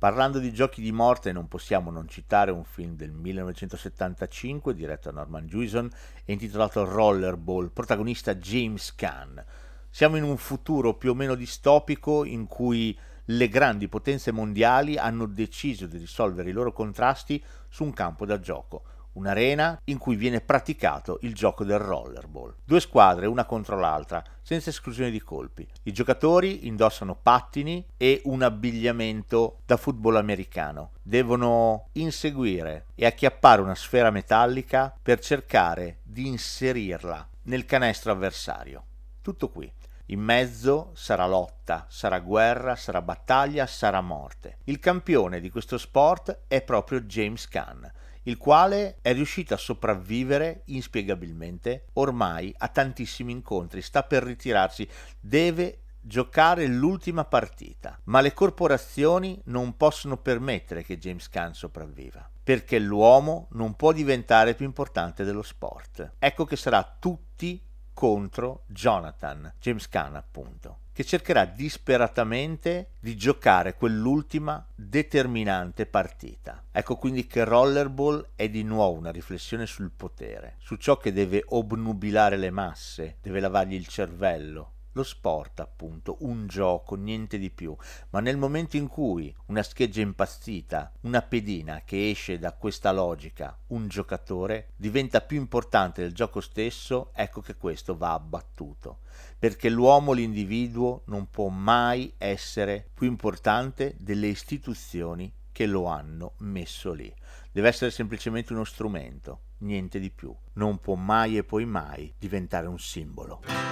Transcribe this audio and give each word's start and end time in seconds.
Parlando 0.00 0.38
di 0.38 0.50
giochi 0.50 0.80
di 0.80 0.92
morte 0.92 1.30
non 1.30 1.46
possiamo 1.46 1.90
non 1.90 2.08
citare 2.08 2.50
un 2.50 2.64
film 2.64 2.96
del 2.96 3.10
1975 3.12 4.72
diretto 4.72 5.10
da 5.10 5.18
Norman 5.18 5.46
Jewison 5.46 5.90
e 6.24 6.32
intitolato 6.32 6.86
Rollerball, 6.86 7.70
protagonista 7.70 8.34
James 8.34 8.94
Caan. 8.94 9.44
Siamo 9.90 10.16
in 10.16 10.22
un 10.22 10.38
futuro 10.38 10.94
più 10.94 11.10
o 11.10 11.14
meno 11.14 11.34
distopico 11.34 12.24
in 12.24 12.46
cui 12.46 12.98
le 13.26 13.48
grandi 13.48 13.88
potenze 13.88 14.32
mondiali 14.32 14.96
hanno 14.96 15.26
deciso 15.26 15.84
di 15.84 15.98
risolvere 15.98 16.48
i 16.48 16.54
loro 16.54 16.72
contrasti 16.72 17.44
su 17.68 17.84
un 17.84 17.92
campo 17.92 18.24
da 18.24 18.40
gioco 18.40 18.84
un'arena 19.12 19.80
in 19.84 19.98
cui 19.98 20.16
viene 20.16 20.40
praticato 20.40 21.18
il 21.22 21.34
gioco 21.34 21.64
del 21.64 21.78
rollerball. 21.78 22.54
Due 22.64 22.80
squadre, 22.80 23.26
una 23.26 23.44
contro 23.44 23.78
l'altra, 23.78 24.22
senza 24.42 24.70
esclusione 24.70 25.10
di 25.10 25.20
colpi. 25.20 25.66
I 25.84 25.92
giocatori 25.92 26.66
indossano 26.66 27.14
pattini 27.14 27.84
e 27.96 28.20
un 28.24 28.42
abbigliamento 28.42 29.58
da 29.66 29.76
football 29.76 30.16
americano. 30.16 30.92
Devono 31.02 31.88
inseguire 31.92 32.86
e 32.94 33.06
acchiappare 33.06 33.62
una 33.62 33.74
sfera 33.74 34.10
metallica 34.10 34.94
per 35.00 35.20
cercare 35.20 35.98
di 36.02 36.26
inserirla 36.26 37.28
nel 37.42 37.64
canestro 37.64 38.12
avversario. 38.12 38.84
Tutto 39.22 39.48
qui. 39.48 39.72
In 40.06 40.20
mezzo 40.20 40.90
sarà 40.94 41.24
lotta, 41.24 41.86
sarà 41.88 42.18
guerra, 42.18 42.74
sarà 42.74 43.00
battaglia, 43.00 43.66
sarà 43.66 44.00
morte. 44.00 44.58
Il 44.64 44.80
campione 44.80 45.38
di 45.38 45.50
questo 45.50 45.78
sport 45.78 46.46
è 46.48 46.62
proprio 46.62 47.02
James 47.02 47.46
Caan 47.46 47.88
il 48.24 48.36
quale 48.36 48.98
è 49.00 49.12
riuscito 49.12 49.54
a 49.54 49.58
sopravvivere 49.58 50.62
inspiegabilmente 50.66 51.86
ormai 51.94 52.54
a 52.58 52.68
tantissimi 52.68 53.32
incontri, 53.32 53.82
sta 53.82 54.02
per 54.02 54.22
ritirarsi, 54.22 54.88
deve 55.18 55.82
giocare 56.00 56.66
l'ultima 56.66 57.24
partita, 57.24 57.98
ma 58.04 58.20
le 58.20 58.32
corporazioni 58.32 59.40
non 59.46 59.76
possono 59.76 60.16
permettere 60.16 60.82
che 60.82 60.98
James 60.98 61.28
Caan 61.28 61.54
sopravviva, 61.54 62.28
perché 62.42 62.78
l'uomo 62.78 63.48
non 63.52 63.74
può 63.74 63.92
diventare 63.92 64.54
più 64.54 64.64
importante 64.64 65.24
dello 65.24 65.42
sport. 65.42 66.14
Ecco 66.18 66.44
che 66.44 66.56
sarà 66.56 66.96
tutti 66.98 67.62
contro 67.92 68.64
Jonathan, 68.68 69.54
James 69.58 69.88
Caan 69.88 70.16
appunto 70.16 70.79
che 71.00 71.06
cercherà 71.06 71.46
disperatamente 71.46 72.90
di 73.00 73.16
giocare 73.16 73.74
quell'ultima 73.74 74.62
determinante 74.74 75.86
partita. 75.86 76.62
Ecco 76.70 76.96
quindi 76.96 77.26
che 77.26 77.42
Rollerball 77.42 78.32
è 78.34 78.50
di 78.50 78.62
nuovo 78.62 78.98
una 78.98 79.10
riflessione 79.10 79.64
sul 79.64 79.92
potere, 79.96 80.56
su 80.58 80.76
ciò 80.76 80.98
che 80.98 81.14
deve 81.14 81.42
obnubilare 81.46 82.36
le 82.36 82.50
masse, 82.50 83.16
deve 83.22 83.40
lavargli 83.40 83.72
il 83.72 83.86
cervello, 83.86 84.72
lo 84.92 85.02
sport, 85.02 85.60
appunto, 85.60 86.16
un 86.20 86.46
gioco, 86.46 86.94
niente 86.94 87.38
di 87.38 87.50
più, 87.50 87.76
ma 88.10 88.20
nel 88.20 88.36
momento 88.36 88.76
in 88.76 88.88
cui 88.88 89.34
una 89.46 89.62
scheggia 89.62 90.00
impazzita, 90.00 90.92
una 91.02 91.22
pedina 91.22 91.82
che 91.84 92.10
esce 92.10 92.38
da 92.38 92.52
questa 92.52 92.92
logica, 92.92 93.56
un 93.68 93.88
giocatore, 93.88 94.70
diventa 94.76 95.20
più 95.20 95.38
importante 95.38 96.02
del 96.02 96.14
gioco 96.14 96.40
stesso, 96.40 97.10
ecco 97.14 97.40
che 97.40 97.56
questo 97.56 97.96
va 97.96 98.12
abbattuto, 98.12 99.00
perché 99.38 99.68
l'uomo, 99.68 100.12
l'individuo, 100.12 101.02
non 101.06 101.30
può 101.30 101.48
mai 101.48 102.12
essere 102.18 102.88
più 102.92 103.06
importante 103.06 103.94
delle 103.98 104.26
istituzioni 104.26 105.32
che 105.52 105.66
lo 105.66 105.86
hanno 105.86 106.34
messo 106.38 106.92
lì. 106.92 107.12
Deve 107.52 107.68
essere 107.68 107.90
semplicemente 107.90 108.52
uno 108.52 108.64
strumento, 108.64 109.40
niente 109.58 109.98
di 109.98 110.10
più. 110.10 110.34
Non 110.54 110.78
può 110.78 110.94
mai 110.94 111.36
e 111.36 111.44
poi 111.44 111.64
mai 111.64 112.12
diventare 112.18 112.66
un 112.66 112.78
simbolo. 112.78 113.69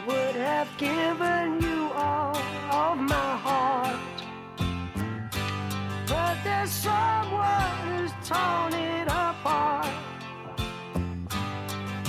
Have 0.00 0.68
given 0.78 1.60
you 1.60 1.90
all 1.94 2.36
of 2.70 2.98
my 2.98 3.36
heart. 3.36 4.00
But 6.08 6.36
there's 6.44 6.70
someone 6.70 7.70
who's 7.84 8.12
torn 8.28 8.72
it 8.74 9.06
apart. 9.08 9.86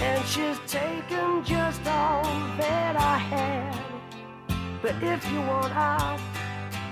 And 0.01 0.25
she's 0.25 0.59
taken 0.67 1.43
just 1.43 1.85
all 1.87 2.23
that 2.57 2.95
I 2.95 3.17
had. 3.17 3.79
But 4.81 4.95
if 5.01 5.31
you 5.31 5.39
want, 5.41 5.75
I'll 5.75 6.19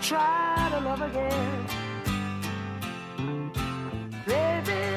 try 0.01 0.69
to 0.71 0.79
love 0.79 1.01
again. 1.01 1.65
Baby, 4.25 4.92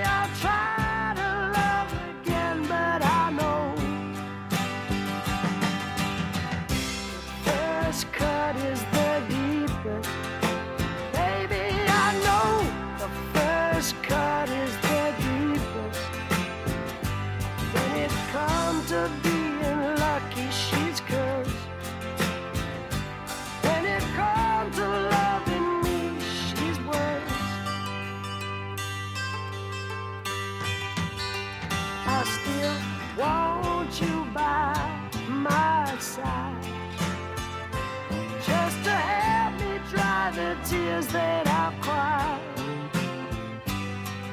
tears 40.69 41.07
that 41.09 41.47
I've 41.47 41.81
cried. 41.81 42.41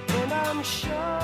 And 0.10 0.34
I'm 0.34 0.64
sure 0.64 1.23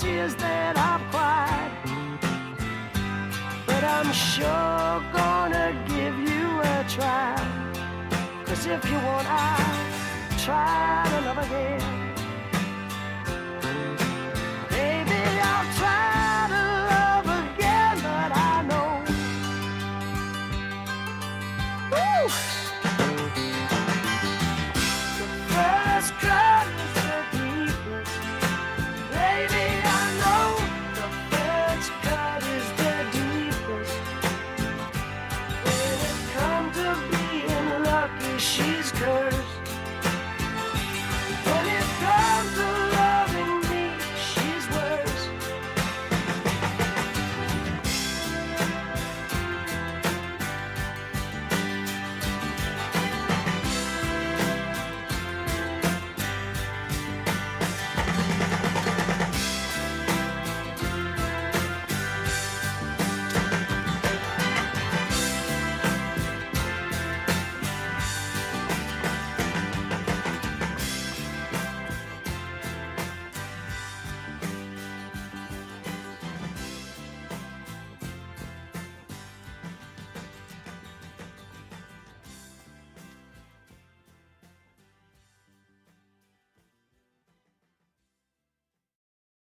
tears 0.00 0.34
that 0.36 0.76
I've 0.78 1.02
cried. 1.10 1.72
But 3.66 3.82
I'm 3.82 4.12
sure 4.12 5.02
gonna 5.12 5.74
give 5.88 6.16
you 6.18 6.60
a 6.60 6.84
try. 6.88 7.34
Cause 8.46 8.66
if 8.66 8.84
you 8.84 8.96
want, 9.08 9.26
I'll 9.28 10.38
try 10.38 11.08
love 11.26 11.38
again. 11.38 11.97